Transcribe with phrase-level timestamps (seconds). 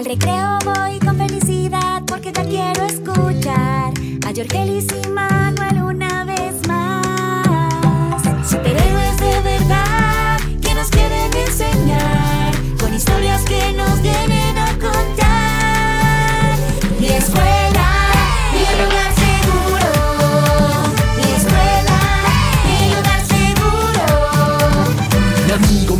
[0.00, 3.92] Al recreo voy con felicidad porque ya quiero escuchar.
[4.26, 5.82] A Jorgelis y Manuel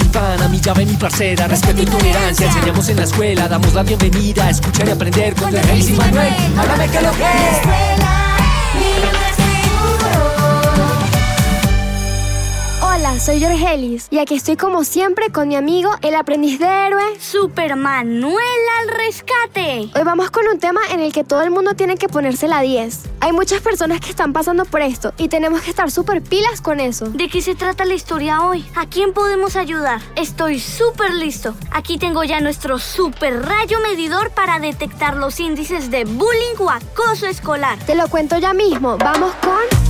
[0.00, 1.46] Mi amigo, mi llave, mi parcera.
[1.46, 3.48] Respeto y tolerancia, enseñamos en la escuela.
[3.48, 9.09] Damos la bienvenida, a escuchar y aprender Con Jorge y Manuel, háblame que lo que
[13.10, 17.02] Hola, soy Jorgelis y aquí estoy como siempre con mi amigo, el aprendiz de héroe.
[17.18, 18.36] Supermanuel
[18.80, 19.90] al rescate.
[19.96, 22.60] Hoy vamos con un tema en el que todo el mundo tiene que ponerse la
[22.60, 23.08] 10.
[23.18, 26.78] Hay muchas personas que están pasando por esto y tenemos que estar súper pilas con
[26.78, 27.06] eso.
[27.06, 28.64] ¿De qué se trata la historia hoy?
[28.76, 30.00] ¿A quién podemos ayudar?
[30.14, 31.56] Estoy súper listo.
[31.72, 37.26] Aquí tengo ya nuestro super rayo medidor para detectar los índices de bullying o acoso
[37.26, 37.76] escolar.
[37.86, 39.89] Te lo cuento ya mismo, vamos con...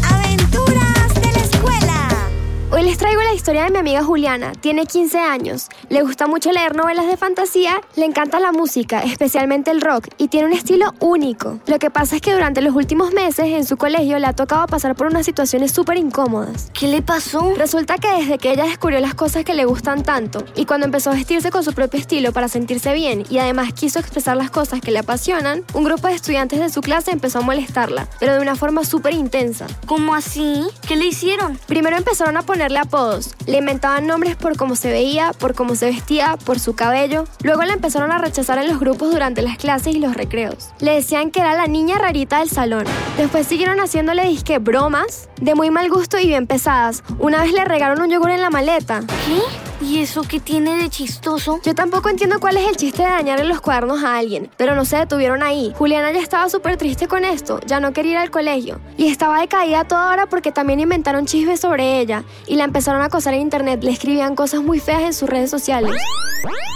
[2.73, 4.53] Hoy les traigo la historia de mi amiga Juliana.
[4.53, 5.67] Tiene 15 años.
[5.89, 10.29] Le gusta mucho leer novelas de fantasía, le encanta la música, especialmente el rock, y
[10.29, 11.59] tiene un estilo único.
[11.67, 14.69] Lo que pasa es que durante los últimos meses en su colegio le ha tocado
[14.69, 16.71] pasar por unas situaciones súper incómodas.
[16.73, 17.55] ¿Qué le pasó?
[17.57, 21.11] Resulta que desde que ella descubrió las cosas que le gustan tanto y cuando empezó
[21.11, 24.81] a vestirse con su propio estilo para sentirse bien y además quiso expresar las cosas
[24.81, 28.41] que le apasionan, un grupo de estudiantes de su clase empezó a molestarla, pero de
[28.41, 29.67] una forma súper intensa.
[29.87, 30.63] ¿Cómo así?
[30.87, 31.59] ¿Qué le hicieron?
[31.67, 36.59] Primero empezaron a le inventaban nombres por cómo se veía, por cómo se vestía, por
[36.59, 37.25] su cabello.
[37.43, 40.71] Luego la empezaron a rechazar en los grupos durante las clases y los recreos.
[40.81, 42.85] Le decían que era la niña rarita del salón.
[43.17, 47.03] Después siguieron haciéndole disque bromas de muy mal gusto y bien pesadas.
[47.19, 49.01] Una vez le regaron un yogur en la maleta.
[49.01, 49.70] ¿Qué?
[49.81, 51.59] ¿Y eso qué tiene de chistoso?
[51.65, 54.85] Yo tampoco entiendo cuál es el chiste de dañarle los cuadernos a alguien, pero no
[54.85, 55.73] se detuvieron ahí.
[55.77, 58.79] Juliana ya estaba súper triste con esto, ya no quería ir al colegio.
[58.99, 63.07] Y estaba decaída toda hora porque también inventaron chismes sobre ella y la empezaron a
[63.07, 65.93] acosar en internet, le escribían cosas muy feas en sus redes sociales.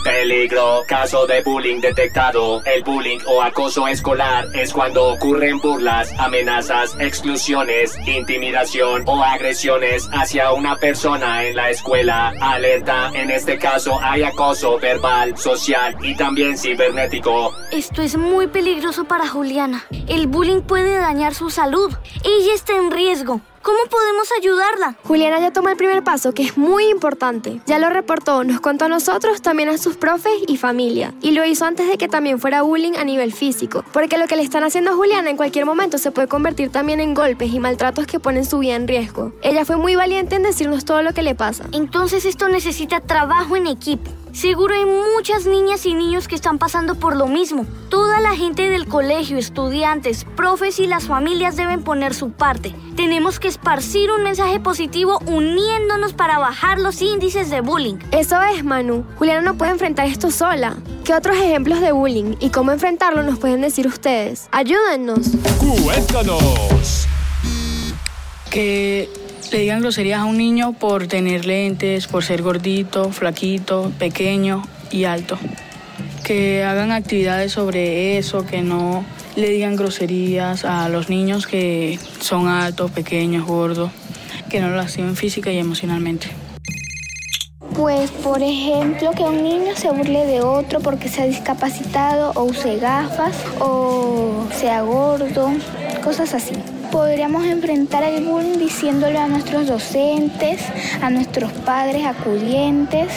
[0.04, 2.62] Peligro, caso de bullying detectado.
[2.66, 10.52] El bullying o acoso escolar es cuando ocurren burlas, amenazas, exclusiones, intimidación o agresiones hacia
[10.52, 12.34] una persona en la escuela.
[12.38, 17.52] Alerta, en este caso hay acoso verbal, social y también cibernético.
[17.70, 19.84] Esto es muy peligroso para Juliana.
[20.08, 21.92] El bullying puede dañar su salud.
[22.24, 23.40] Ella está en riesgo.
[23.64, 24.94] ¿Cómo podemos ayudarla?
[25.04, 27.62] Juliana ya tomó el primer paso, que es muy importante.
[27.64, 31.14] Ya lo reportó, nos contó a nosotros, también a sus profes y familia.
[31.22, 33.82] Y lo hizo antes de que también fuera bullying a nivel físico.
[33.94, 37.00] Porque lo que le están haciendo a Juliana en cualquier momento se puede convertir también
[37.00, 39.32] en golpes y maltratos que ponen su vida en riesgo.
[39.40, 41.64] Ella fue muy valiente en decirnos todo lo que le pasa.
[41.72, 44.10] Entonces esto necesita trabajo en equipo.
[44.34, 47.66] Seguro hay muchas niñas y niños que están pasando por lo mismo.
[47.88, 52.74] Toda la gente del colegio, estudiantes, profes y las familias deben poner su parte.
[52.96, 57.94] Tenemos que esparcir un mensaje positivo uniéndonos para bajar los índices de bullying.
[58.10, 59.04] Eso es, Manu.
[59.18, 60.78] Juliana no puede enfrentar esto sola.
[61.04, 64.48] ¿Qué otros ejemplos de bullying y cómo enfrentarlo nos pueden decir ustedes?
[64.50, 65.28] Ayúdennos.
[65.84, 67.06] Cuéntanos.
[68.50, 69.08] que
[69.54, 75.04] le digan groserías a un niño por tener lentes, por ser gordito, flaquito, pequeño y
[75.04, 75.38] alto.
[76.24, 79.04] Que hagan actividades sobre eso, que no
[79.36, 83.92] le digan groserías a los niños que son altos, pequeños, gordos,
[84.50, 86.26] que no lo lastimen física y emocionalmente.
[87.76, 92.78] Pues, por ejemplo, que un niño se burle de otro porque sea discapacitado o use
[92.80, 95.52] gafas o sea gordo,
[96.02, 96.54] cosas así.
[96.94, 100.62] Podríamos enfrentar el bullying diciéndole a nuestros docentes,
[101.02, 103.12] a nuestros padres acudientes,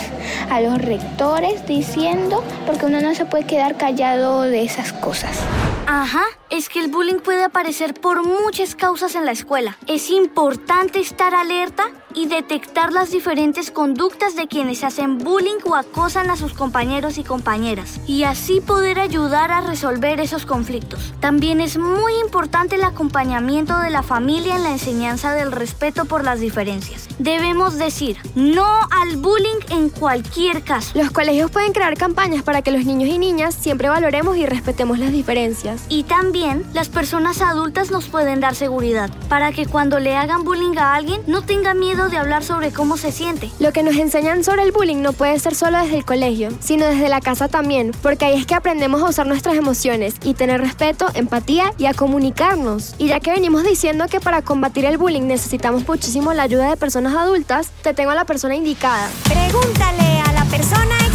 [0.50, 5.38] a los rectores, diciendo, porque uno no se puede quedar callado de esas cosas.
[5.86, 9.78] Ajá, es que el bullying puede aparecer por muchas causas en la escuela.
[9.88, 16.30] Es importante estar alerta y detectar las diferentes conductas de quienes hacen bullying o acosan
[16.30, 21.14] a sus compañeros y compañeras, y así poder ayudar a resolver esos conflictos.
[21.20, 26.24] También es muy importante el acompañamiento de la familia en la enseñanza del respeto por
[26.24, 27.08] las diferencias.
[27.20, 30.98] Debemos decir no al bullying en cualquier caso.
[30.98, 34.98] Los colegios pueden crear campañas para que los niños y niñas siempre valoremos y respetemos
[34.98, 35.84] las diferencias.
[35.90, 36.37] Y también
[36.74, 41.20] las personas adultas nos pueden dar seguridad para que cuando le hagan bullying a alguien
[41.26, 43.50] no tenga miedo de hablar sobre cómo se siente.
[43.60, 46.86] Lo que nos enseñan sobre el bullying no puede ser solo desde el colegio, sino
[46.86, 50.62] desde la casa también, porque ahí es que aprendemos a usar nuestras emociones y tener
[50.62, 52.94] respeto, empatía y a comunicarnos.
[53.00, 56.78] Y ya que venimos diciendo que para combatir el bullying necesitamos muchísimo la ayuda de
[56.78, 59.10] personas adultas, te tengo a la persona indicada.
[59.24, 61.07] Pregúntale a la persona.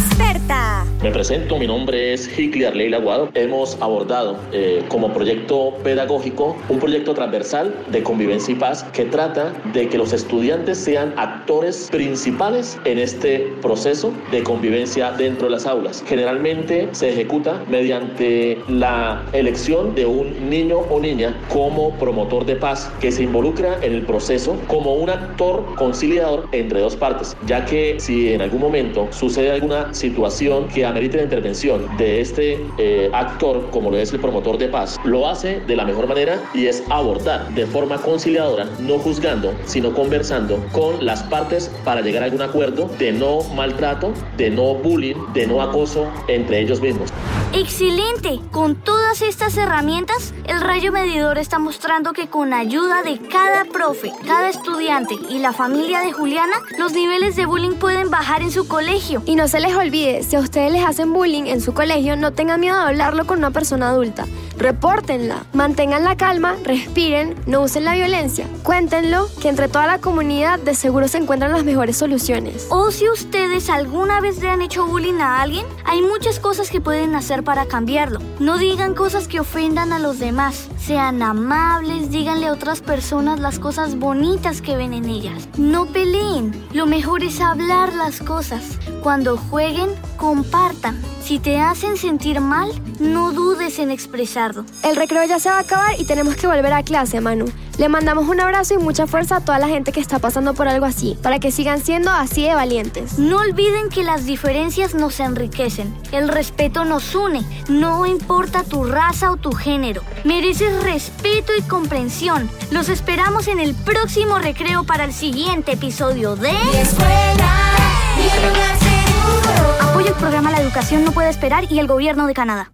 [1.03, 3.29] Me presento, mi nombre es Hickley Arley Aguado.
[3.33, 9.51] Hemos abordado eh, como proyecto pedagógico un proyecto transversal de convivencia y paz que trata
[9.73, 15.65] de que los estudiantes sean actores principales en este proceso de convivencia dentro de las
[15.65, 16.01] aulas.
[16.07, 22.89] Generalmente se ejecuta mediante la elección de un niño o niña como promotor de paz
[23.01, 27.99] que se involucra en el proceso como un actor conciliador entre dos partes, ya que
[27.99, 33.67] si en algún momento sucede alguna situación que amerite la intervención de este eh, actor,
[33.71, 36.83] como lo es el promotor de paz, lo hace de la mejor manera y es
[36.89, 42.43] abordar de forma conciliadora, no juzgando, sino conversando con las partes para llegar a algún
[42.43, 47.09] acuerdo de no maltrato, de no bullying, de no acoso entre ellos mismos.
[47.53, 48.39] ¡Excelente!
[48.51, 54.11] Con todas estas herramientas, el rayo medidor está mostrando que con ayuda de cada profe,
[54.25, 58.67] cada estudiante y la familia de Juliana, los niveles de bullying pueden bajar en su
[58.67, 59.23] colegio.
[59.25, 62.31] Y no se les olvide, si a ustedes les hacen bullying en su colegio, no
[62.31, 64.27] tengan miedo de hablarlo con una persona adulta.
[64.55, 68.45] Repórtenla, mantengan la calma, respiren, no usen la violencia.
[68.61, 72.67] Cuéntenlo, que entre toda la comunidad de seguro se encuentran las mejores soluciones.
[72.69, 76.81] O si ustedes alguna vez le han hecho bullying a alguien, hay muchas cosas que
[76.81, 78.19] pueden hacer para cambiarlo.
[78.39, 80.67] No digan cosas que ofendan a los demás.
[80.77, 85.49] Sean amables, díganle a otras personas las cosas bonitas que ven en ellas.
[85.57, 86.53] No peleen.
[86.73, 88.79] Lo mejor es hablar las cosas.
[89.01, 91.01] Cuando jueguen, compartan.
[91.21, 92.69] Si te hacen sentir mal,
[92.99, 94.65] no dudes en expresarlo.
[94.83, 97.45] El recreo ya se va a acabar y tenemos que volver a clase, Manu.
[97.77, 100.67] Le mandamos un abrazo y mucha fuerza a toda la gente que está pasando por
[100.67, 103.17] algo así, para que sigan siendo así de valientes.
[103.17, 105.93] No olviden que las diferencias nos enriquecen.
[106.11, 107.43] El respeto nos une.
[107.69, 110.03] No importa tu raza o tu género.
[110.23, 112.47] Mereces respeto y comprensión.
[112.69, 116.51] Los esperamos en el próximo recreo para el siguiente episodio de...
[116.79, 117.73] escuela,
[118.17, 119.89] mi lugar seguro.
[119.89, 122.69] Apoyo el programa La Educación no puede esperar y el Gobierno de Canadá.